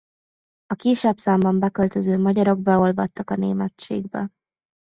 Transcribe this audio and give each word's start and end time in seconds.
A 0.65 0.73
kisebb 0.73 1.17
számban 1.17 1.59
beköltöző 1.59 2.17
magyarok 2.17 2.59
beolvadtak 2.61 3.29
a 3.29 3.35
németségbe. 3.35 4.27